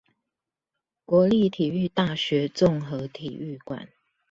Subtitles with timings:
[1.05, 3.87] 國立體育大學綜合體育館